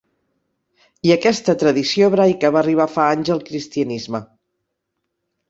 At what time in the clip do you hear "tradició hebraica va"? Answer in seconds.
1.63-2.59